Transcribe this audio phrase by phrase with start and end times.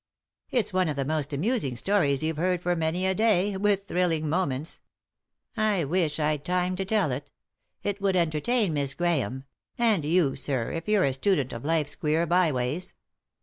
[0.49, 4.27] It's one of the most amusing Stories you've heard for many a day— with thrilling
[4.27, 4.79] moments
[5.53, 7.29] 1 I wish I'd time to tell it
[7.83, 9.43] It would enter tain Miss Graliame—
[9.77, 12.95] and you, sir, if you're a student of life's queer by ways.